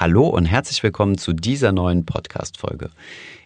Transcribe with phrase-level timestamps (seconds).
[0.00, 2.90] Hallo und herzlich willkommen zu dieser neuen Podcast-Folge.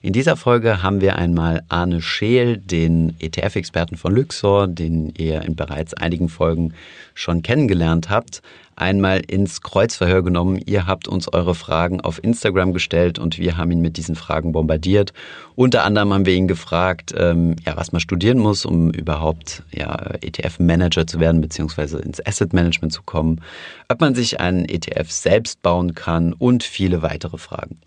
[0.02, 5.56] In dieser Folge haben wir einmal Arne Scheel, den ETF-Experten von Luxor, den ihr in
[5.56, 6.74] bereits einigen Folgen
[7.14, 8.42] schon kennengelernt habt,
[8.82, 10.60] einmal ins Kreuzverhör genommen.
[10.66, 14.52] Ihr habt uns eure Fragen auf Instagram gestellt und wir haben ihn mit diesen Fragen
[14.52, 15.12] bombardiert.
[15.54, 19.94] Unter anderem haben wir ihn gefragt, ähm, ja, was man studieren muss, um überhaupt ja,
[20.20, 23.40] ETF-Manager zu werden, beziehungsweise ins Asset Management zu kommen,
[23.88, 27.78] ob man sich einen ETF selbst bauen kann und viele weitere Fragen.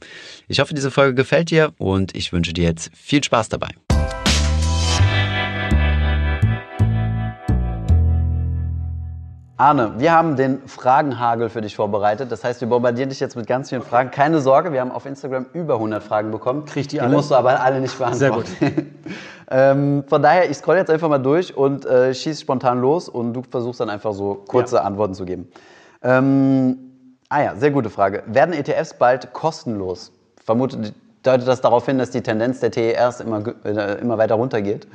[0.47, 3.69] Ich hoffe, diese Folge gefällt dir und ich wünsche dir jetzt viel Spaß dabei.
[9.57, 12.29] Arne, wir haben den Fragenhagel für dich vorbereitet.
[12.29, 14.11] Das heißt, wir bombardieren dich jetzt mit ganz vielen Fragen.
[14.11, 16.65] Keine Sorge, wir haben auf Instagram über 100 Fragen bekommen.
[16.65, 17.15] Krieg die die alle?
[17.15, 18.45] musst du aber alle nicht beantworten.
[18.59, 18.85] Sehr gut.
[19.49, 23.31] ähm, von daher, ich scroll jetzt einfach mal durch und äh, schieß spontan los und
[23.31, 24.81] du versuchst dann einfach so kurze Ja.
[24.81, 25.47] Antworten zu geben.
[26.03, 26.77] Ähm,
[27.29, 28.23] ah ja, sehr gute Frage.
[28.25, 30.11] Werden ETFs bald kostenlos?
[30.43, 34.85] Vermutet, deutet das darauf hin, dass die Tendenz der TERs immer, äh, immer weiter runtergeht?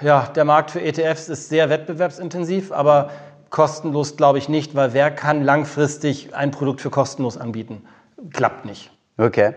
[0.00, 3.10] Ja, der Markt für ETFs ist sehr wettbewerbsintensiv, aber
[3.50, 7.82] kostenlos glaube ich nicht, weil wer kann langfristig ein Produkt für kostenlos anbieten?
[8.32, 8.90] Klappt nicht.
[9.18, 9.54] Okay.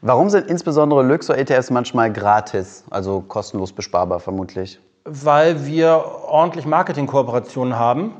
[0.00, 4.80] Warum sind insbesondere Luxor-ETFs manchmal gratis, also kostenlos besparbar vermutlich?
[5.04, 8.12] Weil wir ordentlich Marketingkooperationen haben.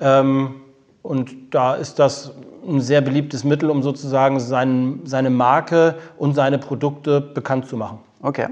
[0.00, 0.54] Ähm,
[1.02, 2.32] und da ist das
[2.66, 7.98] ein sehr beliebtes Mittel, um sozusagen sein, seine Marke und seine Produkte bekannt zu machen.
[8.22, 8.48] Okay.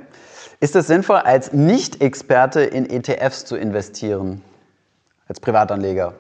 [0.61, 4.43] Ist es sinnvoll, als Nicht-Experte in ETFs zu investieren?
[5.29, 6.15] Als Privatanleger?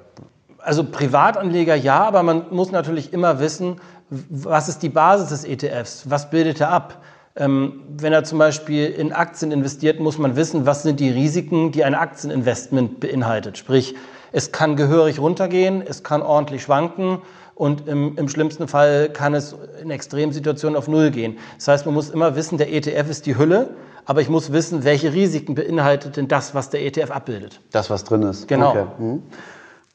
[0.58, 3.76] Also Privatanleger ja, aber man muss natürlich immer wissen,
[4.08, 6.08] was ist die Basis des ETFs?
[6.08, 7.02] Was bildet er ab?
[7.36, 11.72] Ähm, wenn er zum Beispiel in Aktien investiert, muss man wissen, was sind die Risiken,
[11.72, 13.58] die ein Aktieninvestment beinhaltet.
[13.58, 13.94] Sprich,
[14.32, 17.18] es kann gehörig runtergehen, es kann ordentlich schwanken
[17.54, 21.38] und im, im schlimmsten Fall kann es in Extremsituationen auf Null gehen.
[21.56, 23.70] Das heißt, man muss immer wissen, der ETF ist die Hülle,
[24.06, 27.60] aber ich muss wissen, welche Risiken beinhaltet denn das, was der ETF abbildet.
[27.72, 28.48] Das, was drin ist.
[28.48, 28.70] Genau.
[28.70, 29.22] Okay, mhm.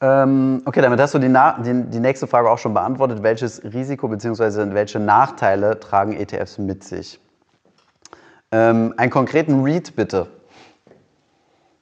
[0.00, 3.22] ähm, okay damit hast du die, die, die nächste Frage auch schon beantwortet.
[3.22, 4.72] Welches Risiko bzw.
[4.74, 7.20] welche Nachteile tragen ETFs mit sich?
[8.52, 10.26] Ähm, einen konkreten REIT bitte.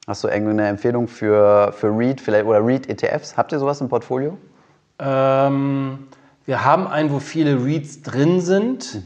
[0.06, 3.36] Hast du irgendwie eine Empfehlung für, für REIT vielleicht, oder REIT-ETFs?
[3.36, 4.38] Habt ihr sowas im Portfolio?
[4.98, 6.08] Ähm,
[6.47, 9.03] wir haben einen, wo viele REITs drin sind.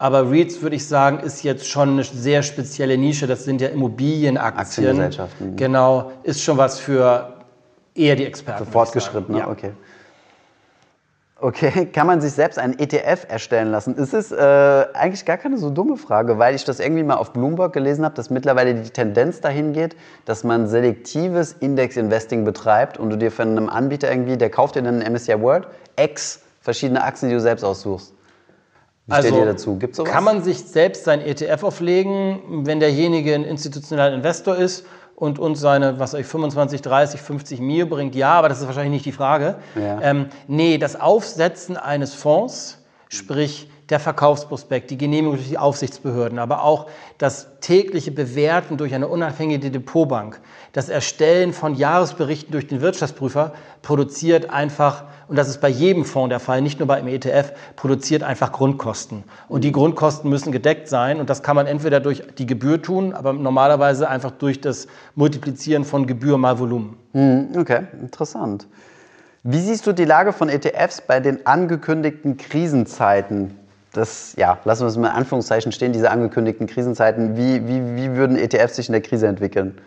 [0.00, 3.26] Aber REITs, würde ich sagen, ist jetzt schon eine sehr spezielle Nische.
[3.26, 4.86] Das sind ja Immobilienaktien.
[4.86, 5.56] Aktiengesellschaften.
[5.56, 7.34] Genau, ist schon was für
[7.94, 8.64] eher die Experten.
[8.64, 8.72] Für.
[8.72, 9.48] Fortgeschrittene, Ja.
[9.48, 9.72] okay.
[11.38, 13.94] Okay, kann man sich selbst einen ETF erstellen lassen?
[13.98, 17.34] Es ist äh, eigentlich gar keine so dumme Frage, weil ich das irgendwie mal auf
[17.34, 23.10] Bloomberg gelesen habe, dass mittlerweile die Tendenz dahin geht, dass man selektives Index-Investing betreibt und
[23.10, 25.66] du dir von einem Anbieter irgendwie, der kauft dir dann einen MSCI World,
[25.98, 28.14] X verschiedene Aktien, die du selbst aussuchst.
[29.10, 29.76] Wie steht ihr dazu?
[29.76, 30.08] Gibt's sowas?
[30.08, 35.38] Also Kann man sich selbst sein ETF auflegen, wenn derjenige ein institutioneller Investor ist und
[35.38, 38.14] uns seine, was ich, 25, 30, 50 Mio bringt?
[38.14, 39.56] Ja, aber das ist wahrscheinlich nicht die Frage.
[39.74, 40.00] Ja.
[40.02, 42.78] Ähm, nee, das Aufsetzen eines Fonds,
[43.08, 46.86] sprich der Verkaufsprospekt, die Genehmigung durch die Aufsichtsbehörden, aber auch
[47.18, 50.40] das tägliche Bewerten durch eine unabhängige Depotbank,
[50.72, 53.52] das Erstellen von Jahresberichten durch den Wirtschaftsprüfer
[53.82, 58.22] produziert einfach, und das ist bei jedem Fonds der Fall, nicht nur beim ETF, produziert
[58.22, 59.24] einfach Grundkosten.
[59.48, 63.12] Und die Grundkosten müssen gedeckt sein und das kann man entweder durch die Gebühr tun,
[63.12, 64.86] aber normalerweise einfach durch das
[65.16, 66.96] Multiplizieren von Gebühr mal Volumen.
[67.12, 68.68] Hm, okay, interessant.
[69.42, 73.56] Wie siehst du die Lage von ETFs bei den angekündigten Krisenzeiten?
[73.92, 77.36] Das, ja, lassen wir es mal in Anführungszeichen stehen, diese angekündigten Krisenzeiten.
[77.36, 79.78] Wie, wie, wie würden ETFs sich in der Krise entwickeln?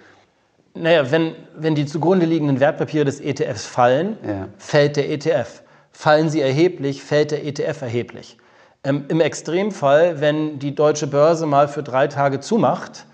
[0.76, 4.48] Naja, wenn, wenn die zugrunde liegenden Wertpapiere des ETFs fallen, Ja.
[4.58, 5.62] fällt der ETF.
[5.92, 8.38] Fallen sie erheblich, fällt der ETF erheblich.
[8.84, 13.06] Ähm, Im Extremfall, wenn die deutsche Börse mal für drei Tage zumacht,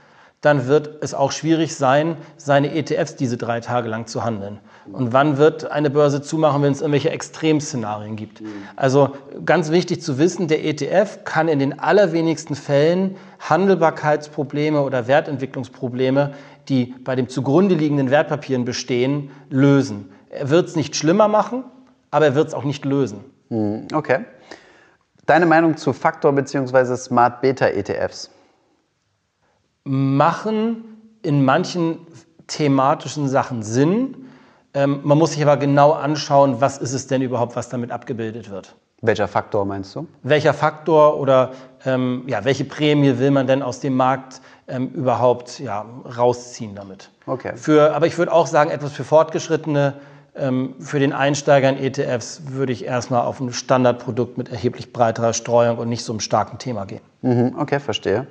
[0.41, 4.59] dann wird es auch schwierig sein, seine ETFs diese drei Tage lang zu handeln.
[4.91, 8.41] Und wann wird eine Börse zumachen, wenn es irgendwelche Extremszenarien gibt?
[8.75, 9.09] Also
[9.45, 16.33] ganz wichtig zu wissen, der ETF kann in den allerwenigsten Fällen Handelbarkeitsprobleme oder Wertentwicklungsprobleme,
[16.69, 20.09] die bei dem zugrunde liegenden Wertpapieren bestehen, lösen.
[20.29, 21.65] Er wird es nicht schlimmer machen,
[22.11, 23.25] aber er wird es auch nicht lösen.
[23.49, 24.25] Hm, okay.
[25.25, 26.95] Deine Meinung zu Faktor- bzw.
[26.95, 28.31] Smart Beta-ETFs?
[29.89, 30.83] Machen
[31.23, 32.05] in manchen
[32.45, 34.27] thematischen Sachen Sinn.
[34.75, 38.51] Ähm, man muss sich aber genau anschauen, was ist es denn überhaupt, was damit abgebildet
[38.51, 38.75] wird.
[39.01, 40.07] Welcher Faktor meinst du?
[40.21, 41.53] Welcher Faktor oder
[41.85, 45.85] ähm, ja, welche Prämie will man denn aus dem Markt ähm, überhaupt ja,
[46.17, 47.09] rausziehen damit?
[47.25, 47.53] Okay.
[47.55, 49.95] Für, aber ich würde auch sagen, etwas für Fortgeschrittene
[50.35, 55.33] ähm, für den Einsteiger in ETFs würde ich erstmal auf ein Standardprodukt mit erheblich breiterer
[55.33, 57.01] Streuung und nicht so einem starken Thema gehen.
[57.21, 58.27] Mhm, okay, verstehe.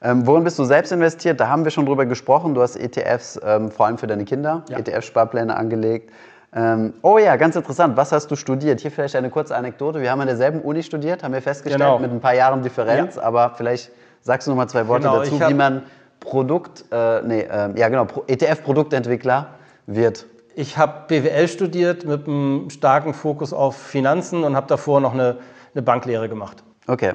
[0.00, 1.40] Ähm, worin bist du selbst investiert?
[1.40, 2.54] Da haben wir schon drüber gesprochen.
[2.54, 4.78] Du hast ETFs ähm, vor allem für deine Kinder, ja.
[4.78, 6.12] ETF-Sparpläne angelegt.
[6.54, 7.96] Ähm, oh ja, ganz interessant.
[7.96, 8.80] Was hast du studiert?
[8.80, 10.00] Hier vielleicht eine kurze Anekdote.
[10.00, 11.98] Wir haben an derselben Uni studiert, haben wir festgestellt, genau.
[11.98, 13.16] mit ein paar Jahren Differenz.
[13.16, 13.22] Ja.
[13.22, 13.90] Aber vielleicht
[14.22, 15.82] sagst du noch mal zwei Worte genau, dazu, wie man
[16.20, 19.48] Produkt, äh, nee, äh, ja genau, ETF-Produktentwickler
[19.86, 20.26] wird.
[20.54, 25.36] Ich habe BWL studiert mit einem starken Fokus auf Finanzen und habe davor noch eine,
[25.74, 26.64] eine Banklehre gemacht.
[26.86, 27.12] Okay.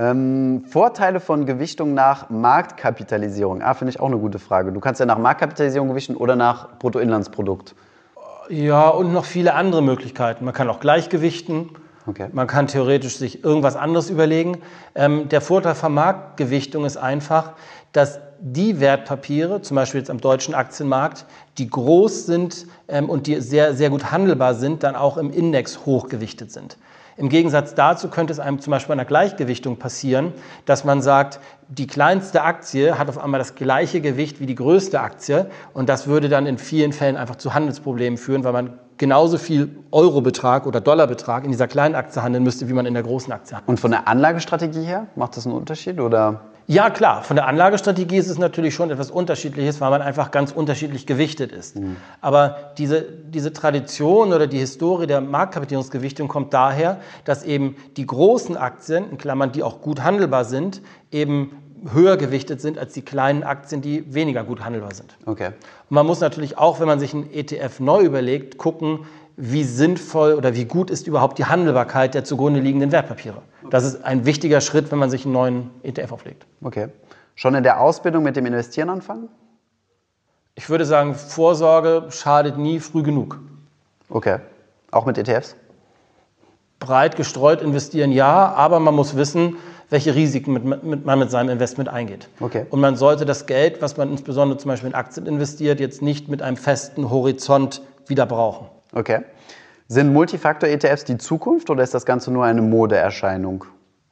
[0.00, 3.60] Ähm, Vorteile von Gewichtung nach Marktkapitalisierung.
[3.60, 4.72] Ah, finde ich auch eine gute Frage.
[4.72, 7.74] Du kannst ja nach Marktkapitalisierung gewichten oder nach Bruttoinlandsprodukt.
[8.48, 10.46] Ja, und noch viele andere Möglichkeiten.
[10.46, 11.68] Man kann auch gleichgewichten.
[12.06, 12.28] Okay.
[12.32, 14.62] Man kann theoretisch sich irgendwas anderes überlegen.
[14.94, 17.52] Ähm, der Vorteil von Marktgewichtung ist einfach,
[17.92, 21.26] dass die Wertpapiere, zum Beispiel jetzt am deutschen Aktienmarkt,
[21.58, 25.84] die groß sind ähm, und die sehr, sehr gut handelbar sind, dann auch im Index
[25.84, 26.78] hochgewichtet sind.
[27.20, 30.32] Im Gegensatz dazu könnte es einem zum Beispiel bei einer Gleichgewichtung passieren,
[30.64, 31.38] dass man sagt,
[31.68, 36.06] die kleinste Aktie hat auf einmal das gleiche Gewicht wie die größte Aktie und das
[36.06, 40.80] würde dann in vielen Fällen einfach zu Handelsproblemen führen, weil man genauso viel Eurobetrag oder
[40.80, 43.64] Dollarbetrag in dieser kleinen Aktie handeln müsste, wie man in der großen Aktie hat.
[43.66, 46.40] Und von der Anlagestrategie her macht das einen Unterschied oder?
[46.70, 47.24] Ja, klar.
[47.24, 51.50] Von der Anlagestrategie ist es natürlich schon etwas Unterschiedliches, weil man einfach ganz unterschiedlich gewichtet
[51.50, 51.74] ist.
[51.74, 51.96] Mhm.
[52.20, 58.56] Aber diese, diese Tradition oder die Historie der Marktkapitalisierungsgewichtung kommt daher, dass eben die großen
[58.56, 60.80] Aktien, in Klammern, die auch gut handelbar sind,
[61.10, 61.50] eben
[61.92, 65.16] höher gewichtet sind als die kleinen Aktien, die weniger gut handelbar sind.
[65.26, 65.48] Okay.
[65.48, 69.06] Und man muss natürlich auch, wenn man sich einen ETF neu überlegt, gucken,
[69.42, 73.40] wie sinnvoll oder wie gut ist überhaupt die Handelbarkeit der zugrunde liegenden Wertpapiere.
[73.70, 76.46] Das ist ein wichtiger Schritt, wenn man sich einen neuen ETF auflegt.
[76.62, 76.88] Okay.
[77.36, 79.28] Schon in der Ausbildung mit dem Investieren anfangen?
[80.56, 83.40] Ich würde sagen, Vorsorge schadet nie früh genug.
[84.10, 84.40] Okay.
[84.90, 85.56] Auch mit ETFs?
[86.78, 89.56] Breit gestreut investieren ja, aber man muss wissen,
[89.88, 92.28] welche Risiken mit, mit, man mit seinem Investment eingeht.
[92.40, 92.66] Okay.
[92.68, 96.28] Und man sollte das Geld, was man insbesondere zum Beispiel in Aktien investiert, jetzt nicht
[96.28, 98.66] mit einem festen Horizont wieder brauchen.
[98.92, 99.20] Okay.
[99.88, 103.64] Sind Multifaktor-ETFs die Zukunft oder ist das Ganze nur eine Modeerscheinung?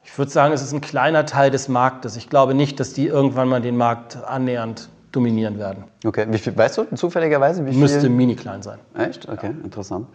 [0.03, 2.17] Ich würde sagen, es ist ein kleiner Teil des Marktes.
[2.17, 5.85] Ich glaube nicht, dass die irgendwann mal den Markt annähernd dominieren werden.
[6.05, 7.79] Okay, wie viel, weißt du zufälligerweise, wie viel?
[7.79, 8.79] Müsste mini klein sein.
[8.97, 9.27] Echt?
[9.27, 9.63] Okay, ja.
[9.63, 10.07] interessant.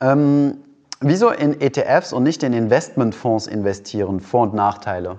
[0.00, 0.58] Ähm,
[1.00, 4.20] wieso in ETFs und nicht in Investmentfonds investieren?
[4.20, 5.18] Vor- und Nachteile?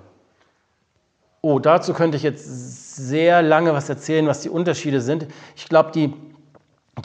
[1.41, 5.27] Oh, dazu könnte ich jetzt sehr lange was erzählen, was die Unterschiede sind.
[5.55, 6.13] Ich glaube, die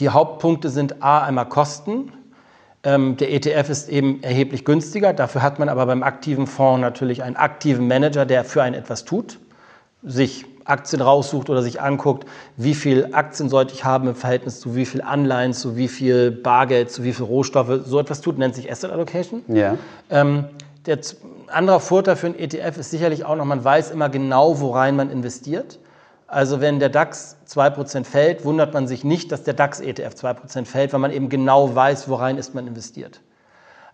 [0.01, 2.13] die Hauptpunkte sind A, einmal Kosten.
[2.83, 5.13] Ähm, der ETF ist eben erheblich günstiger.
[5.13, 9.05] Dafür hat man aber beim aktiven Fonds natürlich einen aktiven Manager, der für einen etwas
[9.05, 9.39] tut,
[10.03, 12.27] sich Aktien raussucht oder sich anguckt,
[12.57, 16.31] wie viel Aktien sollte ich haben im Verhältnis zu wie viel Anleihen, zu wie viel
[16.31, 17.87] Bargeld, zu wie viel Rohstoffe.
[17.87, 19.43] So etwas tut, nennt sich Asset Allocation.
[19.49, 19.77] Ja.
[20.11, 20.47] Ähm,
[20.87, 20.99] der
[21.49, 25.11] andere Vorteil für einen ETF ist sicherlich auch noch, man weiß immer genau, worein man
[25.11, 25.79] investiert.
[26.29, 30.93] Also wenn der DAX 2% fällt, wundert man sich nicht, dass der DAX-ETF 2% fällt,
[30.93, 33.21] weil man eben genau weiß, worein ist man investiert.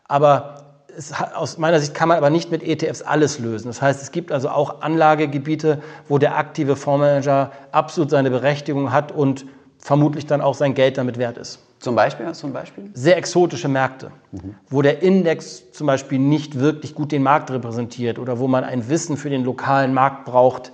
[0.08, 3.69] Aber es, aus meiner Sicht kann man aber nicht mit ETFs alles lösen.
[3.69, 9.12] Das heißt, es gibt also auch Anlagegebiete, wo der aktive Fondsmanager absolut seine Berechtigung hat
[9.12, 9.44] und
[9.79, 11.58] vermutlich dann auch sein Geld damit wert ist.
[11.81, 12.90] Zum Beispiel, hast du ein Beispiel?
[12.94, 14.55] Sehr exotische Märkte, mhm.
[14.70, 18.88] wo der Index zum Beispiel nicht wirklich gut den Markt repräsentiert oder wo man ein
[18.88, 20.70] Wissen für den lokalen Markt braucht,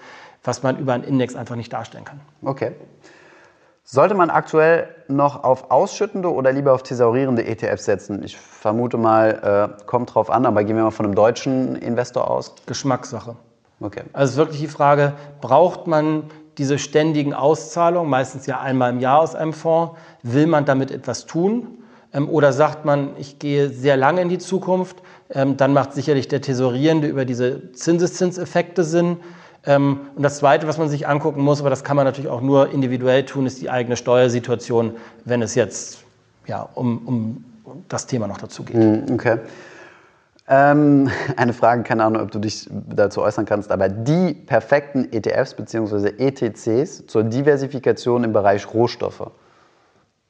[0.49, 2.21] was man über einen Index einfach nicht darstellen kann.
[2.43, 2.73] Okay.
[3.85, 8.23] Sollte man aktuell noch auf ausschüttende oder lieber auf thesaurierende ETFs setzen?
[8.23, 12.31] Ich vermute mal, äh, kommt drauf an, aber gehen wir mal von einem deutschen Investor
[12.31, 12.55] aus.
[12.67, 13.37] Geschmackssache.
[13.81, 14.03] Okay.
[14.13, 16.25] Also wirklich die Frage, braucht man
[16.57, 21.27] diese ständigen Auszahlungen, meistens ja einmal im Jahr aus einem Fonds, will man damit etwas
[21.27, 21.79] tun?
[22.13, 26.27] Ähm, oder sagt man, ich gehe sehr lange in die Zukunft, ähm, dann macht sicherlich
[26.27, 29.19] der Tesorierende über diese Zinseszinseffekte Sinn.
[29.67, 32.41] Ähm, und das Zweite, was man sich angucken muss, aber das kann man natürlich auch
[32.41, 34.93] nur individuell tun, ist die eigene Steuersituation,
[35.25, 36.05] wenn es jetzt
[36.47, 37.45] ja, um, um
[37.89, 38.77] das Thema noch dazu geht.
[38.77, 39.39] Hm, okay.
[40.49, 45.55] Ähm, eine Frage, keine Ahnung, ob du dich dazu äußern kannst, aber die perfekten ETFs
[45.55, 46.13] bzw.
[46.19, 49.31] ETCs zur Diversifikation im Bereich Rohstoffe.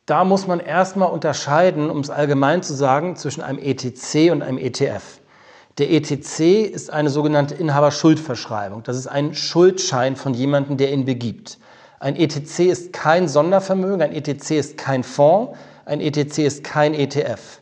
[0.06, 4.58] Da muss man erstmal unterscheiden, um es allgemein zu sagen, zwischen einem ETC und einem
[4.58, 5.20] ETF.
[5.78, 8.82] Der ETC ist eine sogenannte Inhaberschuldverschreibung.
[8.82, 11.58] Das ist ein Schuldschein von jemandem, der ihn begibt.
[12.00, 17.60] Ein ETC ist kein Sondervermögen, ein ETC ist kein Fonds, ein ETC ist kein ETF.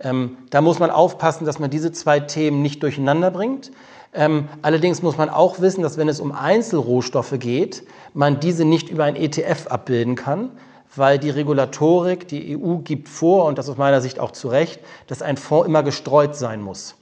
[0.00, 3.70] Ähm, da muss man aufpassen, dass man diese zwei Themen nicht durcheinander bringt.
[4.12, 8.90] Ähm, allerdings muss man auch wissen, dass wenn es um Einzelrohstoffe geht, man diese nicht
[8.90, 10.50] über ein ETF abbilden kann,
[10.94, 14.80] weil die Regulatorik, die EU gibt vor, und das aus meiner Sicht auch zu Recht,
[15.06, 16.96] dass ein Fonds immer gestreut sein muss.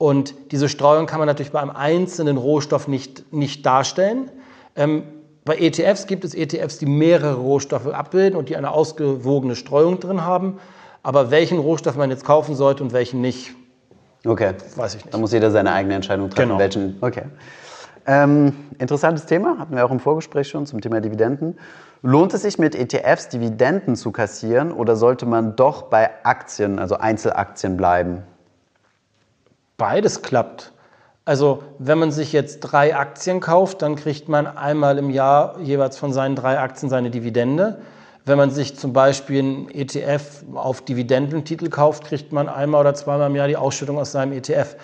[0.00, 4.30] Und diese Streuung kann man natürlich bei einem einzelnen Rohstoff nicht, nicht darstellen.
[4.74, 5.02] Ähm,
[5.44, 10.24] bei ETFs gibt es ETFs, die mehrere Rohstoffe abbilden und die eine ausgewogene Streuung drin
[10.24, 10.58] haben.
[11.02, 13.50] Aber welchen Rohstoff man jetzt kaufen sollte und welchen nicht,
[14.24, 14.54] okay.
[14.74, 15.12] weiß ich nicht.
[15.12, 16.48] Da muss jeder seine eigene Entscheidung treffen.
[16.48, 16.58] Genau.
[16.58, 17.24] Welchen, okay.
[18.06, 21.58] Ähm, interessantes Thema, hatten wir auch im Vorgespräch schon zum Thema Dividenden.
[22.00, 26.96] Lohnt es sich mit ETFs Dividenden zu kassieren oder sollte man doch bei Aktien, also
[26.96, 28.22] Einzelaktien bleiben?
[29.80, 30.72] Beides klappt.
[31.24, 35.96] Also wenn man sich jetzt drei Aktien kauft, dann kriegt man einmal im Jahr jeweils
[35.96, 37.80] von seinen drei Aktien seine Dividende.
[38.26, 43.30] Wenn man sich zum Beispiel einen ETF auf Dividendentitel kauft, kriegt man einmal oder zweimal
[43.30, 44.76] im Jahr die Ausschüttung aus seinem ETF.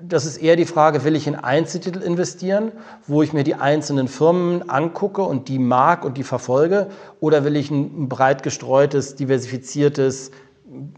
[0.00, 2.72] Das ist eher die Frage, will ich in Einzeltitel investieren,
[3.06, 6.88] wo ich mir die einzelnen Firmen angucke und die mag und die verfolge,
[7.20, 10.32] oder will ich ein breit gestreutes, diversifiziertes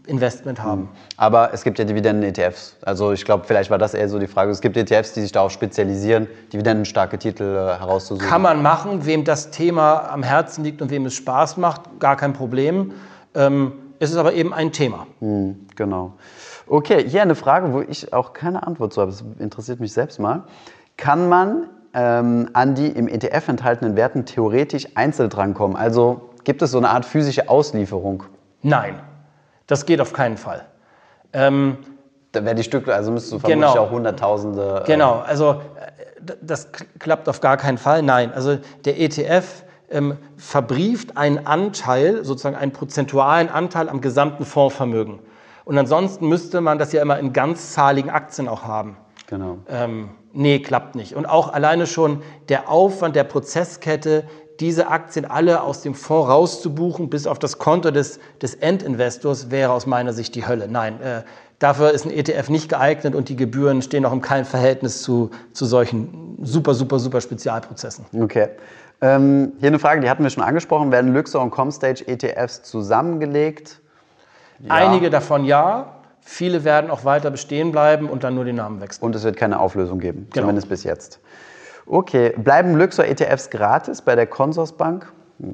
[0.05, 0.89] Investment haben.
[1.17, 2.77] Aber es gibt ja Dividenden-ETFs.
[2.83, 4.51] Also ich glaube, vielleicht war das eher so die Frage.
[4.51, 8.27] Es gibt ETFs, die sich darauf spezialisieren, dividendenstarke Titel äh, herauszusuchen.
[8.27, 12.17] Kann man machen, wem das Thema am Herzen liegt und wem es Spaß macht, gar
[12.17, 12.93] kein Problem.
[13.33, 15.07] Ähm, es ist aber eben ein Thema.
[15.19, 16.13] Hm, genau.
[16.67, 19.11] Okay, hier eine Frage, wo ich auch keine Antwort zu habe.
[19.11, 20.43] Das interessiert mich selbst mal.
[20.97, 25.75] Kann man ähm, an die im ETF enthaltenen Werten theoretisch einzeln drankommen?
[25.75, 28.23] Also gibt es so eine Art physische Auslieferung?
[28.61, 28.95] Nein,
[29.67, 30.65] das geht auf keinen Fall.
[31.33, 31.77] Ähm,
[32.31, 33.83] da wäre die Stücke, also müsstest du vermutlich Genau.
[33.85, 34.81] auch Hunderttausende.
[34.83, 38.01] äh, Genau, also äh, das klappt auf gar keinen Fall.
[38.01, 45.19] Nein, also der ETF ähm, verbrieft einen Anteil, sozusagen einen prozentualen Anteil am gesamten Fondsvermögen.
[45.65, 48.97] Und ansonsten müsste man das ja immer in ganzzahligen Aktien auch haben.
[49.27, 49.57] Genau.
[49.69, 51.15] Ähm, nee, klappt nicht.
[51.15, 54.25] Und auch alleine schon der Aufwand der Prozesskette,
[54.59, 59.71] diese Aktien alle aus dem Fonds rauszubuchen, bis auf das Konto des, des Endinvestors, wäre
[59.71, 60.67] aus meiner Sicht die Hölle.
[60.67, 61.23] Nein, äh,
[61.59, 65.31] dafür ist ein ETF nicht geeignet und die Gebühren stehen auch im keinem Verhältnis zu,
[65.53, 68.05] zu solchen super, super, super Spezialprozessen.
[68.21, 68.49] Okay.
[69.01, 70.91] Ähm, hier eine Frage, die hatten wir schon angesprochen.
[70.91, 73.81] Werden Luxor und Comstage ETFs zusammengelegt?
[74.59, 74.73] Ja.
[74.73, 79.03] Einige davon ja, viele werden auch weiter bestehen bleiben und dann nur den Namen wechseln.
[79.03, 80.43] Und es wird keine Auflösung geben, Genau.
[80.43, 81.19] zumindest bis jetzt.
[81.85, 85.11] Okay, bleiben Luxor ETFs gratis bei der Consorsbank?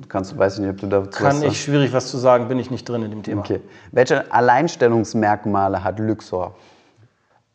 [0.07, 2.47] Kannst du, weiß ich nicht, ob du dazu Kann was ich schwierig was zu sagen,
[2.47, 3.41] bin ich nicht drin in dem Thema.
[3.41, 3.61] Okay.
[3.91, 6.55] Welche Alleinstellungsmerkmale hat Luxor?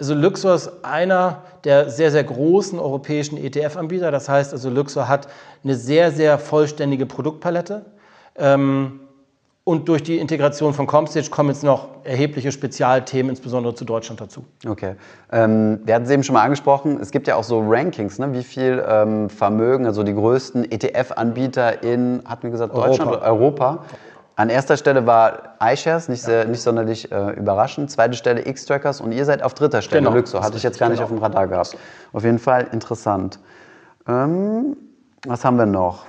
[0.00, 4.10] Also Luxor ist einer der sehr, sehr großen europäischen ETF-Anbieter.
[4.10, 5.28] Das heißt also, Luxor hat
[5.62, 7.84] eine sehr, sehr vollständige Produktpalette.
[8.36, 9.00] Ähm,
[9.64, 14.44] und durch die Integration von Comstage kommen jetzt noch erhebliche Spezialthemen, insbesondere zu Deutschland dazu.
[14.68, 14.94] Okay.
[15.32, 18.32] Ähm, wir hatten es eben schon mal angesprochen, es gibt ja auch so Rankings, ne?
[18.34, 23.16] wie viel ähm, Vermögen, also die größten ETF-Anbieter in, hatten wir gesagt, Deutschland Europa.
[23.16, 23.84] oder Europa.
[24.36, 27.90] An erster Stelle war iShares, nicht, sehr, nicht sonderlich äh, überraschend.
[27.90, 30.40] Zweite Stelle X-Trackers und ihr seid auf dritter Stelle, Genau, Luxor.
[30.40, 31.04] das Hatte ich jetzt gar nicht genau.
[31.04, 31.76] auf dem Radar gehabt.
[32.12, 33.38] Auf jeden Fall interessant.
[34.08, 34.76] Ähm,
[35.24, 36.06] was haben wir noch?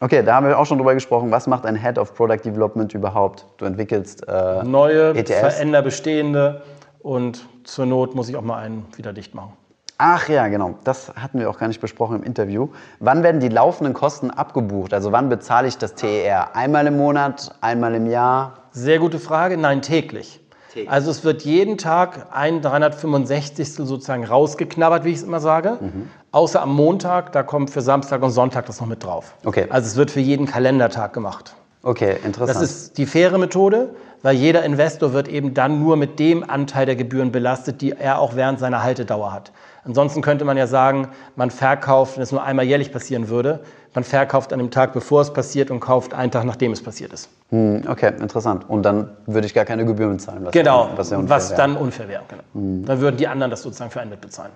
[0.00, 1.30] Okay, da haben wir auch schon drüber gesprochen.
[1.32, 3.46] Was macht ein Head of Product Development überhaupt?
[3.56, 5.40] Du entwickelst äh, Neue, ETFs.
[5.40, 6.62] veränder bestehende
[7.00, 9.54] und zur Not muss ich auch mal einen wieder dicht machen.
[10.00, 10.76] Ach ja, genau.
[10.84, 12.68] Das hatten wir auch gar nicht besprochen im Interview.
[13.00, 14.94] Wann werden die laufenden Kosten abgebucht?
[14.94, 16.54] Also wann bezahle ich das TER?
[16.54, 18.54] Einmal im Monat, einmal im Jahr?
[18.70, 19.56] Sehr gute Frage.
[19.56, 20.40] Nein, täglich.
[20.72, 20.90] Täglich.
[20.90, 23.74] Also es wird jeden Tag ein 365.
[23.74, 25.78] sozusagen rausgeknabbert, wie ich es immer sage.
[25.80, 26.10] Mhm.
[26.30, 29.34] Außer am Montag, da kommt für Samstag und Sonntag das noch mit drauf.
[29.44, 29.66] Okay.
[29.70, 31.54] Also es wird für jeden Kalendertag gemacht.
[31.82, 32.48] Okay, interessant.
[32.48, 33.90] Das ist die faire Methode,
[34.22, 38.18] weil jeder Investor wird eben dann nur mit dem Anteil der Gebühren belastet, die er
[38.18, 39.52] auch während seiner Haltedauer hat.
[39.84, 43.60] Ansonsten könnte man ja sagen, man verkauft, wenn es nur einmal jährlich passieren würde,
[43.94, 47.12] man verkauft an dem Tag, bevor es passiert und kauft einen Tag, nachdem es passiert
[47.12, 47.30] ist.
[47.50, 48.68] Hm, okay, interessant.
[48.68, 50.44] Und dann würde ich gar keine Gebühren zahlen.
[50.44, 51.68] Was Genau, dann, was, was, ja wäre.
[51.68, 52.22] dann unfair wäre.
[52.28, 52.84] Genau.
[52.86, 54.52] Dann würden die anderen das sozusagen für einen mitbezahlen.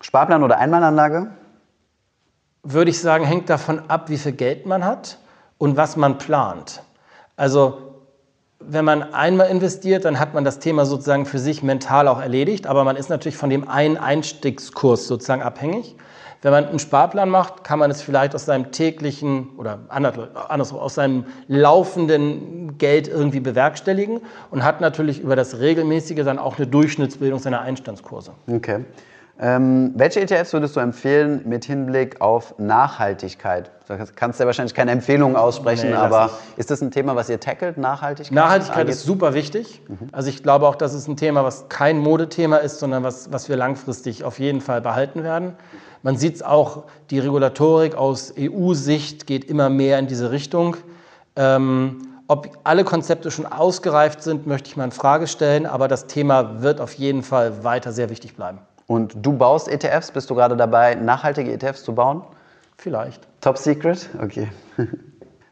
[0.00, 1.28] Sparplan oder Einmalanlage?
[2.62, 5.18] Würde ich sagen, hängt davon ab, wie viel Geld man hat
[5.58, 6.82] und was man plant.
[7.36, 7.86] Also
[8.58, 12.66] wenn man einmal investiert, dann hat man das Thema sozusagen für sich mental auch erledigt,
[12.66, 15.96] aber man ist natürlich von dem einen Einstiegskurs sozusagen abhängig.
[16.42, 20.94] Wenn man einen Sparplan macht, kann man es vielleicht aus seinem täglichen oder anders, aus
[20.94, 24.20] seinem laufenden Geld irgendwie bewerkstelligen
[24.50, 28.32] und hat natürlich über das regelmäßige dann auch eine Durchschnittsbildung seiner Einstandskurse.
[28.50, 28.84] Okay.
[29.38, 33.70] Ähm, welche ETFs würdest du empfehlen mit Hinblick auf Nachhaltigkeit?
[33.86, 37.38] Du kannst ja wahrscheinlich keine Empfehlungen aussprechen, Nee, aber ist das ein Thema, was ihr
[37.38, 38.34] tackelt, Nachhaltigkeit?
[38.34, 38.94] Nachhaltigkeit angeht?
[38.94, 39.82] ist super wichtig.
[40.10, 43.48] Also ich glaube auch, dass es ein Thema, was kein Modethema ist, sondern was, was
[43.50, 45.52] wir langfristig auf jeden Fall behalten werden.
[46.02, 50.76] Man sieht es auch, die Regulatorik aus EU-Sicht geht immer mehr in diese Richtung.
[51.36, 56.06] Ähm, ob alle Konzepte schon ausgereift sind, möchte ich mal in Frage stellen, aber das
[56.06, 58.58] Thema wird auf jeden Fall weiter sehr wichtig bleiben.
[58.86, 60.10] Und du baust ETFs?
[60.12, 62.22] Bist du gerade dabei, nachhaltige ETFs zu bauen?
[62.78, 63.26] Vielleicht.
[63.40, 64.08] Top Secret?
[64.22, 64.48] Okay.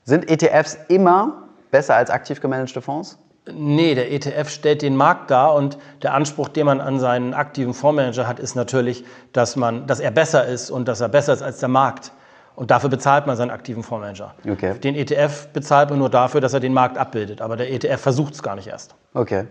[0.04, 3.18] sind ETFs immer besser als aktiv gemanagte Fonds?
[3.52, 7.74] Nee, der ETF stellt den Markt dar und der Anspruch, den man an seinen aktiven
[7.74, 11.42] Fondsmanager hat, ist natürlich, dass, man, dass er besser ist und dass er besser ist
[11.42, 12.12] als der Markt.
[12.56, 14.34] Und dafür bezahlt man seinen aktiven Fondsmanager.
[14.48, 14.74] Okay.
[14.78, 17.42] Den ETF bezahlt man nur dafür, dass er den Markt abbildet.
[17.42, 18.94] Aber der ETF versucht es gar nicht erst.
[19.12, 19.44] Okay.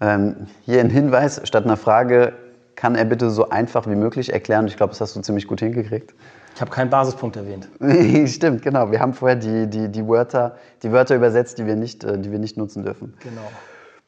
[0.00, 2.32] Ähm, hier ein Hinweis statt einer Frage.
[2.76, 4.66] Kann er bitte so einfach wie möglich erklären?
[4.66, 6.14] Ich glaube, das hast du ziemlich gut hingekriegt.
[6.54, 7.68] Ich habe keinen Basispunkt erwähnt.
[8.30, 8.90] Stimmt, genau.
[8.90, 12.30] Wir haben vorher die, die, die, Wörter, die Wörter übersetzt, die wir, nicht, äh, die
[12.30, 13.14] wir nicht nutzen dürfen.
[13.20, 13.48] Genau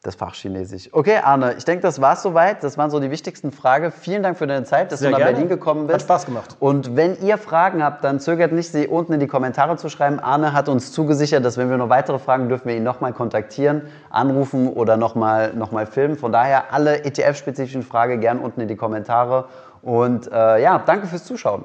[0.09, 0.89] das Fach Chinesisch.
[0.93, 2.65] Okay, Arne, ich denke, das war es soweit.
[2.65, 3.93] Das waren so die wichtigsten Fragen.
[3.93, 5.33] Vielen Dank für deine Zeit, dass Sehr du nach gerne.
[5.33, 5.95] Berlin gekommen bist.
[5.95, 6.57] Hat Spaß gemacht.
[6.59, 10.19] Und wenn ihr Fragen habt, dann zögert nicht, sie unten in die Kommentare zu schreiben.
[10.19, 13.83] Arne hat uns zugesichert, dass wenn wir noch weitere Fragen, dürfen wir ihn nochmal kontaktieren,
[14.11, 16.17] anrufen oder nochmal noch mal filmen.
[16.17, 19.47] Von daher alle ETF-spezifischen Fragen gern unten in die Kommentare.
[19.83, 21.65] Und äh, ja, danke fürs Zuschauen.